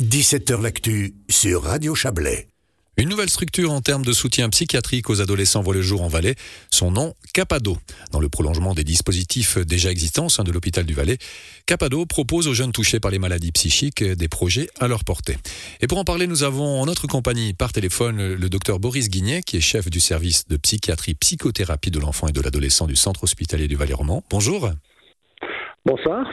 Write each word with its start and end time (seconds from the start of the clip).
17h 0.00 0.62
L'actu 0.62 1.14
sur 1.28 1.64
Radio 1.64 1.92
Chablais. 1.96 2.46
Une 2.98 3.08
nouvelle 3.08 3.28
structure 3.28 3.72
en 3.72 3.80
termes 3.80 4.04
de 4.04 4.12
soutien 4.12 4.48
psychiatrique 4.48 5.10
aux 5.10 5.20
adolescents 5.20 5.60
voit 5.60 5.74
le 5.74 5.82
jour 5.82 6.02
en 6.02 6.08
Valais. 6.08 6.36
Son 6.70 6.92
nom, 6.92 7.14
Capado. 7.34 7.78
Dans 8.12 8.20
le 8.20 8.28
prolongement 8.28 8.74
des 8.74 8.84
dispositifs 8.84 9.58
déjà 9.58 9.90
existants 9.90 10.26
au 10.26 10.28
sein 10.28 10.44
de 10.44 10.52
l'hôpital 10.52 10.84
du 10.84 10.94
Valais, 10.94 11.18
Capado 11.66 12.06
propose 12.06 12.46
aux 12.46 12.54
jeunes 12.54 12.70
touchés 12.70 13.00
par 13.00 13.10
les 13.10 13.18
maladies 13.18 13.50
psychiques 13.50 14.04
des 14.04 14.28
projets 14.28 14.68
à 14.78 14.86
leur 14.86 15.02
portée. 15.02 15.36
Et 15.80 15.88
pour 15.88 15.98
en 15.98 16.04
parler, 16.04 16.28
nous 16.28 16.44
avons 16.44 16.80
en 16.80 16.86
notre 16.86 17.08
compagnie 17.08 17.52
par 17.52 17.72
téléphone 17.72 18.34
le 18.34 18.48
docteur 18.48 18.78
Boris 18.78 19.10
Guignet, 19.10 19.42
qui 19.42 19.56
est 19.56 19.60
chef 19.60 19.90
du 19.90 19.98
service 19.98 20.46
de 20.46 20.56
psychiatrie 20.58 21.14
psychothérapie 21.14 21.90
de 21.90 21.98
l'enfant 21.98 22.28
et 22.28 22.32
de 22.32 22.40
l'adolescent 22.40 22.86
du 22.86 22.94
centre 22.94 23.24
hospitalier 23.24 23.66
du 23.66 23.74
Valais-Roman. 23.74 24.22
Bonjour. 24.30 24.70
Bonsoir. 25.84 26.24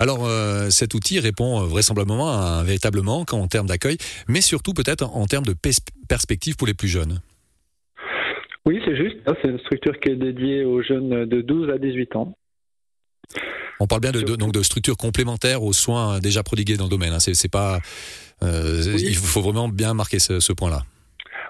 Alors, 0.00 0.26
euh, 0.26 0.70
cet 0.70 0.94
outil 0.94 1.18
répond 1.18 1.60
vraisemblablement 1.64 2.30
à 2.30 2.60
un 2.60 2.64
véritable 2.64 3.02
manque 3.02 3.32
en 3.32 3.46
termes 3.48 3.66
d'accueil, 3.66 3.98
mais 4.28 4.40
surtout 4.40 4.72
peut-être 4.72 5.04
en 5.04 5.26
termes 5.26 5.44
de 5.44 5.54
perspective 6.08 6.56
pour 6.56 6.66
les 6.66 6.74
plus 6.74 6.88
jeunes. 6.88 7.20
Oui, 8.64 8.80
c'est 8.84 8.96
juste. 8.96 9.16
C'est 9.42 9.48
une 9.48 9.58
structure 9.60 9.98
qui 9.98 10.10
est 10.10 10.16
dédiée 10.16 10.64
aux 10.64 10.82
jeunes 10.82 11.24
de 11.24 11.40
12 11.40 11.70
à 11.70 11.78
18 11.78 12.16
ans. 12.16 12.34
On 13.80 13.86
parle 13.86 14.00
bien 14.00 14.12
de, 14.12 14.20
donc 14.20 14.52
de 14.52 14.62
structures 14.62 14.96
complémentaires 14.96 15.62
aux 15.62 15.72
soins 15.72 16.18
déjà 16.18 16.42
prodigués 16.42 16.76
dans 16.76 16.84
le 16.84 16.90
domaine. 16.90 17.12
Hein. 17.12 17.20
C'est 17.20 17.50
pas. 17.50 17.80
Euh, 18.42 18.96
il 18.98 19.14
faut 19.14 19.40
vraiment 19.40 19.68
bien 19.68 19.94
marquer 19.94 20.18
ce 20.18 20.52
point-là. 20.52 20.82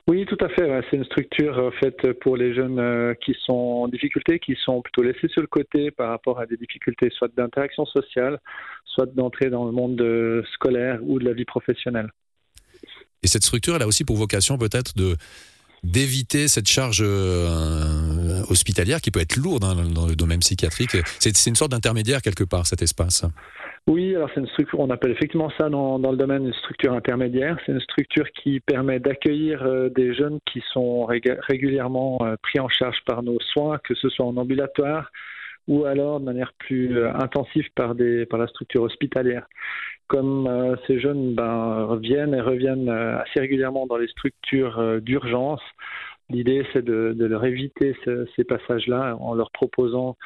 Oui, 0.08 0.24
tout 0.24 0.38
à 0.42 0.48
fait. 0.48 0.66
C'est 0.90 0.96
une 0.96 1.04
structure 1.04 1.58
euh, 1.58 1.70
faite 1.78 2.14
pour 2.22 2.38
les 2.38 2.54
jeunes 2.54 2.78
euh, 2.78 3.12
qui 3.22 3.36
sont 3.44 3.52
en 3.52 3.88
difficulté, 3.88 4.38
qui 4.38 4.56
sont 4.64 4.80
plutôt 4.80 5.02
laissés 5.02 5.28
sur 5.28 5.42
le 5.42 5.46
côté 5.46 5.90
par 5.90 6.08
rapport 6.08 6.40
à 6.40 6.46
des 6.46 6.56
difficultés 6.56 7.10
soit 7.14 7.28
d'interaction 7.36 7.84
sociale, 7.84 8.40
soit 8.86 9.04
d'entrée 9.04 9.50
dans 9.50 9.66
le 9.66 9.72
monde 9.72 10.00
euh, 10.00 10.42
scolaire 10.54 10.98
ou 11.02 11.18
de 11.18 11.26
la 11.26 11.34
vie 11.34 11.44
professionnelle. 11.44 12.10
Et 13.22 13.26
cette 13.26 13.42
structure, 13.42 13.76
elle 13.76 13.82
a 13.82 13.86
aussi 13.86 14.04
pour 14.04 14.16
vocation 14.16 14.56
peut-être 14.56 14.96
de 14.96 15.14
d'éviter 15.84 16.48
cette 16.48 16.66
charge 16.66 17.02
hospitalière 18.50 19.00
qui 19.00 19.12
peut 19.12 19.20
être 19.20 19.36
lourde 19.36 19.62
hein, 19.62 19.76
dans 19.94 20.08
le 20.08 20.16
domaine 20.16 20.40
psychiatrique. 20.40 20.96
C'est 21.20 21.46
une 21.46 21.54
sorte 21.54 21.70
d'intermédiaire 21.70 22.20
quelque 22.20 22.42
part, 22.42 22.66
cet 22.66 22.82
espace. 22.82 23.24
Oui, 23.88 24.14
alors 24.14 24.28
c'est 24.34 24.40
une 24.40 24.48
structure, 24.48 24.80
on 24.80 24.90
appelle 24.90 25.12
effectivement 25.12 25.48
ça 25.58 25.70
dans, 25.70 25.98
dans 25.98 26.10
le 26.10 26.18
domaine 26.18 26.44
une 26.44 26.52
structure 26.52 26.92
intermédiaire. 26.92 27.56
C'est 27.64 27.72
une 27.72 27.80
structure 27.80 28.30
qui 28.32 28.60
permet 28.60 29.00
d'accueillir 29.00 29.62
euh, 29.62 29.88
des 29.88 30.12
jeunes 30.12 30.40
qui 30.44 30.62
sont 30.74 31.06
régulièrement 31.06 32.18
euh, 32.20 32.36
pris 32.42 32.60
en 32.60 32.68
charge 32.68 32.98
par 33.06 33.22
nos 33.22 33.40
soins, 33.40 33.78
que 33.78 33.94
ce 33.94 34.10
soit 34.10 34.26
en 34.26 34.36
ambulatoire 34.36 35.10
ou 35.68 35.86
alors 35.86 36.20
de 36.20 36.26
manière 36.26 36.52
plus 36.58 36.98
euh, 36.98 37.10
intensive 37.14 37.64
par, 37.74 37.94
des, 37.94 38.26
par 38.26 38.38
la 38.38 38.46
structure 38.48 38.82
hospitalière. 38.82 39.46
Comme 40.06 40.76
ces 40.86 41.00
jeunes 41.00 41.34
ben, 41.34 41.96
viennent 42.02 42.34
et 42.34 42.40
reviennent 42.42 42.88
assez 42.88 43.40
régulièrement 43.40 43.86
dans 43.86 43.96
les 43.98 44.08
structures 44.08 45.02
d'urgence, 45.02 45.60
l'idée 46.30 46.66
c'est 46.72 46.82
de, 46.82 47.12
de, 47.14 47.26
leur 47.26 47.44
éviter 47.44 47.94
ces 48.34 48.44
passages-là 48.44 49.16
en 49.20 49.34
leur 49.34 49.50
proposant 49.50 50.16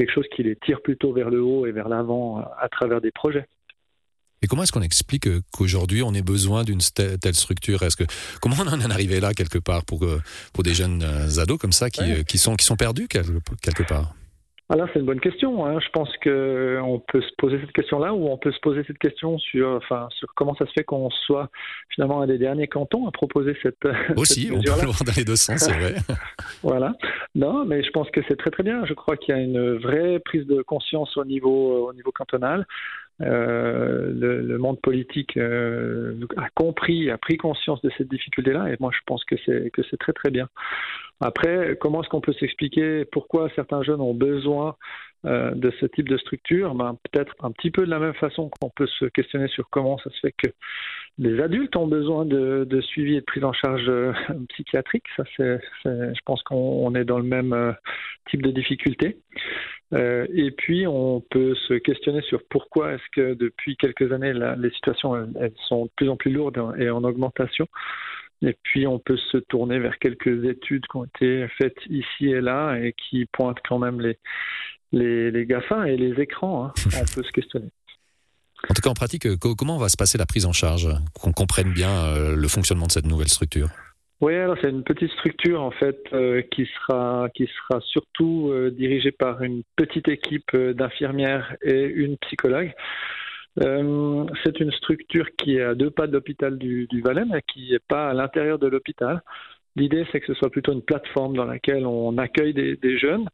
quelque 0.00 0.14
chose 0.14 0.26
qui 0.34 0.42
les 0.42 0.56
tire 0.56 0.80
plutôt 0.80 1.12
vers 1.12 1.28
le 1.28 1.42
haut 1.42 1.66
et 1.66 1.72
vers 1.72 1.88
l'avant 1.88 2.38
euh, 2.38 2.42
à 2.58 2.68
travers 2.70 3.02
des 3.02 3.10
projets. 3.10 3.46
Et 4.42 4.46
comment 4.46 4.62
est-ce 4.62 4.72
qu'on 4.72 4.80
explique 4.80 5.26
euh, 5.26 5.42
qu'aujourd'hui 5.52 6.02
on 6.02 6.14
ait 6.14 6.22
besoin 6.22 6.64
d'une 6.64 6.80
telle 6.80 7.34
structure? 7.34 7.82
Est-ce 7.82 7.96
que 7.96 8.04
comment 8.40 8.56
on 8.60 8.68
en 8.68 8.80
est 8.80 8.90
arrivé 8.90 9.20
là 9.20 9.34
quelque 9.34 9.58
part 9.58 9.84
pour 9.84 10.04
euh, 10.04 10.22
pour 10.54 10.64
des 10.64 10.72
jeunes 10.72 11.04
ados 11.38 11.58
comme 11.58 11.72
ça 11.72 11.90
qui, 11.90 12.24
qui 12.24 12.38
sont 12.38 12.56
qui 12.56 12.64
sont 12.64 12.76
perdus 12.76 13.08
quelque 13.08 13.82
part? 13.82 14.14
Alors 14.70 14.88
c'est 14.92 15.00
une 15.00 15.06
bonne 15.06 15.20
question. 15.20 15.66
Hein. 15.66 15.80
Je 15.80 15.88
pense 15.92 16.08
qu'on 16.22 17.02
peut 17.08 17.20
se 17.20 17.34
poser 17.38 17.60
cette 17.60 17.72
question-là 17.72 18.14
ou 18.14 18.28
on 18.28 18.38
peut 18.38 18.52
se 18.52 18.60
poser 18.60 18.84
cette 18.86 18.98
question 18.98 19.36
sur, 19.38 19.68
enfin, 19.68 20.06
sur 20.12 20.32
comment 20.36 20.54
ça 20.54 20.64
se 20.64 20.72
fait 20.72 20.84
qu'on 20.84 21.10
soit 21.10 21.50
finalement 21.92 22.22
un 22.22 22.28
des 22.28 22.38
derniers 22.38 22.68
cantons 22.68 23.08
à 23.08 23.10
proposer 23.10 23.56
cette. 23.64 23.84
Aussi, 24.16 24.48
on 24.52 24.62
peut 24.62 24.70
le 24.80 24.86
voir 24.86 25.04
dans 25.04 25.12
les 25.16 25.24
deux 25.24 25.34
sens, 25.34 25.58
c'est 25.58 25.72
vrai. 25.72 25.96
voilà. 26.62 26.94
Non, 27.36 27.64
mais 27.64 27.82
je 27.84 27.90
pense 27.90 28.10
que 28.10 28.20
c'est 28.28 28.36
très 28.36 28.50
très 28.50 28.64
bien. 28.64 28.84
Je 28.86 28.94
crois 28.94 29.16
qu'il 29.16 29.34
y 29.34 29.38
a 29.38 29.40
une 29.40 29.76
vraie 29.76 30.18
prise 30.18 30.46
de 30.46 30.62
conscience 30.62 31.16
au 31.16 31.24
niveau 31.24 31.88
au 31.88 31.92
niveau 31.92 32.10
cantonal. 32.10 32.66
Euh, 33.22 34.10
le, 34.12 34.40
le, 34.40 34.58
monde 34.58 34.80
politique 34.80 35.36
euh, 35.36 36.14
a 36.38 36.48
compris, 36.54 37.10
a 37.10 37.18
pris 37.18 37.36
conscience 37.36 37.82
de 37.82 37.90
cette 37.98 38.08
difficulté-là, 38.08 38.70
et 38.72 38.76
moi 38.80 38.90
je 38.94 39.00
pense 39.04 39.24
que 39.24 39.36
c'est 39.44 39.70
que 39.70 39.82
c'est 39.90 39.98
très 39.98 40.14
très 40.14 40.30
bien. 40.30 40.48
Après, 41.20 41.76
comment 41.78 42.02
est-ce 42.02 42.08
qu'on 42.08 42.22
peut 42.22 42.32
s'expliquer 42.32 43.04
pourquoi 43.04 43.50
certains 43.54 43.82
jeunes 43.82 44.00
ont 44.00 44.14
besoin 44.14 44.76
euh, 45.26 45.50
de 45.54 45.70
ce 45.78 45.84
type 45.84 46.08
de 46.08 46.16
structure 46.16 46.74
ben, 46.74 46.96
Peut-être 47.10 47.34
un 47.40 47.50
petit 47.52 47.70
peu 47.70 47.84
de 47.84 47.90
la 47.90 47.98
même 47.98 48.14
façon 48.14 48.48
qu'on 48.48 48.70
peut 48.70 48.86
se 48.86 49.04
questionner 49.04 49.48
sur 49.48 49.68
comment 49.68 49.98
ça 49.98 50.08
se 50.08 50.18
fait 50.20 50.32
que 50.32 50.48
les 51.18 51.38
adultes 51.42 51.76
ont 51.76 51.86
besoin 51.86 52.24
de, 52.24 52.80
suivi 52.80 53.16
et 53.16 53.20
de 53.20 53.24
prise 53.26 53.44
en 53.44 53.52
charge 53.52 53.86
euh, 53.88 54.12
psychiatrique. 54.48 55.04
Ça, 55.18 55.24
c'est, 55.36 55.60
je 55.84 56.20
pense 56.24 56.42
qu'on 56.42 56.94
est 56.94 57.04
dans 57.04 57.18
le 57.18 57.24
même 57.24 57.52
euh, 57.52 57.72
type 58.30 58.40
de 58.40 58.50
difficulté. 58.50 59.18
Et 59.92 60.52
puis, 60.52 60.86
on 60.86 61.20
peut 61.20 61.56
se 61.66 61.74
questionner 61.74 62.22
sur 62.22 62.40
pourquoi 62.48 62.92
est-ce 62.92 63.02
que 63.12 63.34
depuis 63.34 63.76
quelques 63.76 64.12
années, 64.12 64.32
les 64.32 64.70
situations 64.70 65.16
elles, 65.16 65.52
sont 65.68 65.86
de 65.86 65.90
plus 65.96 66.08
en 66.08 66.16
plus 66.16 66.30
lourdes 66.30 66.62
et 66.78 66.88
en 66.90 67.02
augmentation. 67.02 67.66
Et 68.40 68.56
puis, 68.62 68.86
on 68.86 69.00
peut 69.00 69.16
se 69.16 69.38
tourner 69.38 69.80
vers 69.80 69.98
quelques 69.98 70.44
études 70.44 70.86
qui 70.86 70.96
ont 70.96 71.04
été 71.04 71.48
faites 71.60 71.84
ici 71.88 72.28
et 72.28 72.40
là 72.40 72.76
et 72.78 72.92
qui 72.92 73.26
pointent 73.26 73.60
quand 73.68 73.80
même 73.80 74.00
les, 74.00 74.16
les, 74.92 75.30
les 75.30 75.46
GAFA 75.46 75.88
et 75.88 75.96
les 75.96 76.20
écrans. 76.20 76.66
Hein. 76.66 76.72
On 77.00 77.14
peut 77.14 77.22
se 77.22 77.32
questionner. 77.32 77.70
En 78.68 78.74
tout 78.74 78.82
cas, 78.82 78.90
en 78.90 78.94
pratique, 78.94 79.26
euh, 79.26 79.36
comment 79.36 79.78
va 79.78 79.88
se 79.88 79.96
passer 79.96 80.18
la 80.18 80.26
prise 80.26 80.44
en 80.44 80.52
charge 80.52 80.88
Qu'on 81.14 81.32
comprenne 81.32 81.72
bien 81.72 81.90
euh, 81.90 82.36
le 82.36 82.48
fonctionnement 82.48 82.86
de 82.86 82.92
cette 82.92 83.06
nouvelle 83.06 83.28
structure? 83.28 83.68
Oui, 84.20 84.34
alors 84.34 84.56
c'est 84.60 84.68
une 84.68 84.84
petite 84.84 85.10
structure 85.12 85.62
en 85.62 85.70
fait 85.70 85.98
euh, 86.12 86.42
qui 86.50 86.66
sera 86.66 87.28
qui 87.34 87.46
sera 87.46 87.80
surtout 87.80 88.52
dirigée 88.72 89.12
par 89.12 89.42
une 89.42 89.62
petite 89.76 90.08
équipe 90.08 90.54
d'infirmières 90.54 91.56
et 91.62 91.84
une 91.84 92.18
psychologue. 92.18 92.74
Euh, 93.62 94.24
c'est 94.44 94.60
une 94.60 94.70
structure 94.72 95.26
qui 95.36 95.56
est 95.56 95.62
à 95.62 95.74
deux 95.74 95.90
pas 95.90 96.06
de 96.06 96.12
l'hôpital 96.12 96.56
du, 96.56 96.86
du 96.86 97.02
Valais, 97.02 97.24
mais 97.30 97.42
qui 97.52 97.70
n'est 97.70 97.78
pas 97.78 98.10
à 98.10 98.14
l'intérieur 98.14 98.58
de 98.58 98.68
l'hôpital. 98.68 99.22
L'idée, 99.76 100.06
c'est 100.10 100.20
que 100.20 100.26
ce 100.26 100.34
soit 100.34 100.50
plutôt 100.50 100.72
une 100.72 100.82
plateforme 100.82 101.36
dans 101.36 101.44
laquelle 101.44 101.86
on 101.86 102.16
accueille 102.18 102.54
des, 102.54 102.76
des 102.76 102.98
jeunes 102.98 103.26
euh, 103.26 103.28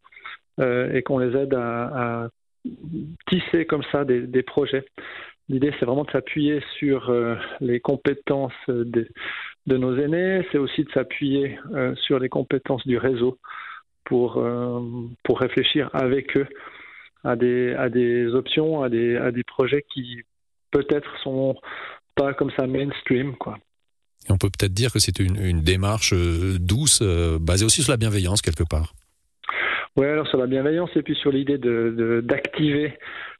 et 0.59 1.03
qu'on 1.03 1.19
les 1.19 1.37
aide 1.37 1.55
à, 1.55 2.28
tisser 3.28 3.67
comme 3.67 3.83
ça 3.93 4.05
des, 4.05 4.43
projets. 4.43 4.84
L'idée, 5.49 5.72
c'est 5.78 5.87
vraiment 5.87 6.05
de 6.05 6.11
s'appuyer 6.11 6.61
sur 6.78 7.09
euh, 7.11 7.37
les 7.61 7.78
compétences 7.78 8.53
de, 8.69 9.06
nos 9.67 9.97
aînés, 9.97 10.44
c'est 10.50 10.59
aussi 10.59 10.83
de 10.83 10.91
s'appuyer 10.91 11.59
euh, 11.75 11.94
sur 11.94 12.19
les 12.19 12.28
compétences 12.28 12.84
du 12.87 12.99
réseau 12.99 13.39
pour, 14.05 14.39
euh, 14.39 14.81
pour 15.22 15.39
réfléchir 15.39 15.89
avec 15.93 16.37
eux 16.37 16.49
à 17.23 17.37
des, 17.37 17.75
à 17.75 17.88
des 17.88 18.27
options, 18.34 18.83
à 18.83 18.88
des, 18.88 19.17
à 19.17 19.31
des 19.31 19.44
projets 19.44 19.84
qui 19.93 20.23
peut-être 20.71 21.11
sont 21.23 21.56
pas 22.15 22.34
comme 22.34 22.50
ça 22.56 22.67
mainstream, 22.67 23.37
quoi. 23.37 23.59
On 24.28 24.38
peut 24.38 24.50
peut-être 24.50 24.75
dire 24.75 24.93
que 24.93 24.99
c'est 24.99 25.21
une, 25.21 25.61
démarche 25.61 26.12
euh, 26.12 26.59
douce, 26.59 27.00
euh, 27.03 27.38
basée 27.41 27.65
aussi 27.65 27.83
sur 27.83 27.93
la 27.93 27.97
bienveillance 27.97 28.43
quelque 28.43 28.65
part. 28.65 28.93
Oui, 29.97 30.05
alors 30.07 30.27
sur 30.29 30.37
la 30.37 30.47
bienveillance 30.47 30.91
et 30.95 31.03
puis 31.03 31.15
sur 31.15 31.33
l'idée 31.33 31.57
de, 31.57 32.21
d'activer 32.23 32.99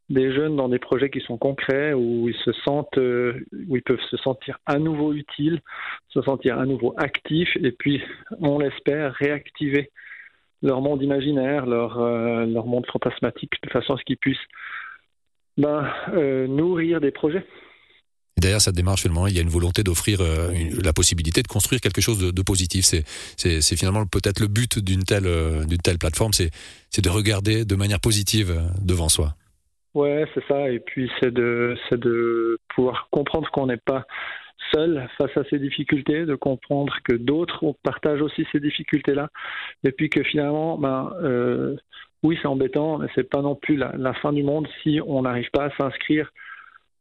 des 0.09 0.33
jeunes 0.33 0.57
dans 0.57 0.71
des 0.71 0.79
projets 0.79 1.11
qui 1.11 1.21
sont 1.21 1.37
concrets, 1.37 1.93
où 1.93 2.29
ils 2.29 2.37
se 2.45 2.53
sentent, 2.53 2.97
euh, 2.97 3.45
où 3.69 3.77
ils 3.77 3.83
peuvent 3.83 4.01
se 4.09 4.17
sentir 4.17 4.59
à 4.65 4.79
nouveau 4.79 5.13
utiles, 5.13 5.61
se 6.09 6.23
sentir 6.23 6.59
à 6.59 6.65
nouveau 6.65 6.95
actifs, 6.97 7.55
et 7.57 7.73
puis, 7.73 8.03
on 8.41 8.59
l'espère, 8.59 9.13
réactiver 9.15 9.91
leur 10.63 10.81
monde 10.81 11.03
imaginaire, 11.03 11.67
leur, 11.67 12.01
euh, 12.01 12.47
leur 12.47 12.67
monde 12.67 12.87
fantasmatique, 12.87 13.53
de 13.63 13.71
façon 13.71 13.95
à 13.95 13.99
ce 13.99 14.05
qu'ils 14.05 14.17
puissent 14.17 14.39
ben, 15.59 15.93
euh, 16.15 16.47
nourrir 16.47 17.01
des 17.01 17.11
projets. 17.11 17.45
Et 18.39 18.43
derrière 18.43 18.61
cette 18.61 18.75
démarche, 18.75 19.03
finalement, 19.03 19.27
il 19.27 19.35
y 19.35 19.39
a 19.39 19.43
une 19.43 19.49
volonté 19.49 19.83
d'offrir 19.83 20.21
euh, 20.21 20.53
la 20.85 20.93
possibilité 20.93 21.43
de 21.43 21.49
construire 21.49 21.81
quelque 21.81 22.03
chose 22.03 22.19
de, 22.19 22.43
positif. 22.43 22.85
C'est 22.85 23.77
finalement 23.77 24.05
peut-être 24.05 24.41
le 24.41 24.47
but 24.47 24.79
d'une 24.79 25.05
telle, 25.05 25.27
euh, 25.27 25.65
plateforme, 25.99 26.33
c'est 26.35 26.51
de 27.03 27.09
regarder 27.09 27.65
de 27.65 27.77
manière 27.77 28.01
positive 28.01 28.51
euh, 28.51 28.61
devant 28.85 29.09
soi. 29.09 29.35
Ouais, 29.95 30.27
c'est 30.35 30.45
ça. 30.47 30.71
Et 30.71 30.81
puis 30.81 31.11
c'est 31.19 31.33
de, 31.33 31.77
de 31.93 32.59
pouvoir 32.75 33.09
comprendre 33.11 33.51
qu'on 33.51 33.67
n'est 33.67 33.79
pas 33.79 34.05
seul 34.75 35.09
face 35.17 35.35
à 35.37 35.45
ces 35.49 35.59
difficultés, 35.59 36.27
de 36.27 36.35
comprendre 36.35 36.93
que 37.05 37.15
d'autres 37.15 37.75
partagent 37.83 38.21
aussi 38.21 38.47
ces 38.53 38.61
difficultés-là, 38.61 39.31
et 39.85 39.93
puis 39.93 40.11
que 40.11 40.23
finalement, 40.23 40.77
ben, 40.77 41.11
oui, 42.23 42.39
c'est 42.43 42.49
embêtant, 42.49 42.99
mais 42.99 43.07
c'est 43.15 43.29
pas 43.29 43.41
non 43.41 43.55
plus 43.55 43.77
la, 43.77 44.15
fin 44.15 44.33
du 44.33 44.43
monde 44.43 44.67
si 44.83 45.01
on 45.07 45.23
n'arrive 45.23 45.49
pas 45.53 45.67
à 45.67 45.71
s'inscrire 45.77 46.31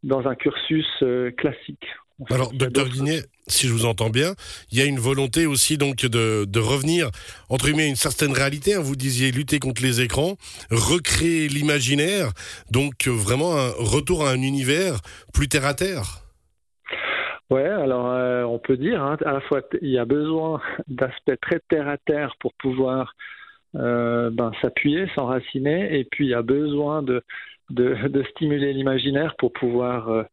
dans 0.05 0.27
un 0.27 0.35
cursus 0.35 0.87
euh, 1.01 1.31
classique. 1.31 1.85
Alors, 2.29 2.53
docteur 2.53 2.87
Guinet, 2.87 3.23
si 3.47 3.67
je 3.67 3.73
vous 3.73 3.85
entends 3.85 4.09
bien, 4.09 4.35
il 4.71 4.79
y 4.79 4.81
a 4.81 4.85
une 4.85 4.99
volonté 4.99 5.45
aussi 5.45 5.77
donc 5.77 5.97
de, 5.97 6.45
de 6.45 6.59
revenir 6.59 7.09
entre 7.49 7.65
guillemets 7.65 7.89
une 7.89 7.97
certaine 7.97 8.31
réalité. 8.31 8.75
Hein. 8.75 8.79
Vous 8.79 8.95
disiez 8.95 9.31
lutter 9.31 9.59
contre 9.59 9.81
les 9.81 9.99
écrans, 9.99 10.37
recréer 10.71 11.49
l'imaginaire, 11.49 12.29
donc 12.71 13.07
euh, 13.07 13.11
vraiment 13.11 13.57
un 13.57 13.71
retour 13.77 14.25
à 14.25 14.31
un 14.31 14.41
univers 14.41 14.99
plus 15.33 15.49
terre 15.49 15.65
à 15.65 15.73
terre. 15.73 16.21
Ouais, 17.49 17.67
alors 17.67 18.11
euh, 18.11 18.43
on 18.43 18.59
peut 18.59 18.77
dire 18.77 19.03
hein, 19.03 19.17
à 19.25 19.33
la 19.33 19.41
fois 19.41 19.61
il 19.81 19.89
y 19.89 19.99
a 19.99 20.05
besoin 20.05 20.61
d'aspects 20.87 21.39
très 21.41 21.59
terre 21.67 21.89
à 21.89 21.97
terre 21.97 22.35
pour 22.39 22.53
pouvoir 22.53 23.13
euh, 23.75 24.29
ben, 24.31 24.51
s'appuyer, 24.61 25.07
s'enraciner, 25.15 25.99
et 25.99 26.05
puis 26.05 26.25
il 26.25 26.29
y 26.29 26.33
a 26.33 26.41
besoin 26.41 27.03
de, 27.03 27.23
de, 27.69 28.07
de 28.07 28.23
stimuler 28.31 28.73
l'imaginaire 28.73 29.35
pour 29.37 29.51
pouvoir 29.53 30.09
euh, 30.09 30.23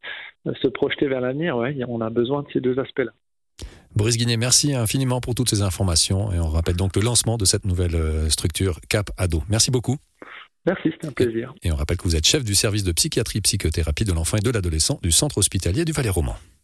se 0.61 0.67
projeter 0.67 1.07
vers 1.07 1.21
l'avenir. 1.21 1.57
Ouais, 1.57 1.75
on 1.87 2.01
a 2.01 2.09
besoin 2.09 2.43
de 2.43 2.47
ces 2.53 2.61
deux 2.61 2.77
aspects-là. 2.79 3.11
Boris 3.95 4.17
Guinet, 4.17 4.37
merci 4.37 4.73
infiniment 4.73 5.21
pour 5.21 5.35
toutes 5.35 5.49
ces 5.49 5.61
informations 5.61 6.31
et 6.31 6.39
on 6.39 6.47
rappelle 6.47 6.75
donc 6.75 6.95
le 6.95 7.03
lancement 7.03 7.37
de 7.37 7.45
cette 7.45 7.65
nouvelle 7.65 7.95
euh, 7.95 8.29
structure 8.29 8.79
Cap 8.89 9.11
Ado. 9.17 9.43
Merci 9.49 9.69
beaucoup. 9.69 9.97
Merci, 10.65 10.89
c'était 10.91 11.07
un 11.07 11.11
plaisir. 11.11 11.53
Et 11.61 11.71
on 11.71 11.75
rappelle 11.75 11.97
que 11.97 12.03
vous 12.03 12.15
êtes 12.15 12.25
chef 12.25 12.43
du 12.43 12.55
service 12.55 12.83
de 12.83 12.91
psychiatrie 12.93 13.41
psychothérapie 13.41 14.05
de 14.05 14.13
l'enfant 14.13 14.37
et 14.37 14.41
de 14.41 14.49
l'adolescent 14.49 14.99
du 15.03 15.11
centre 15.11 15.37
hospitalier 15.37 15.85
du 15.85 15.91
Valais-Roman. 15.91 16.35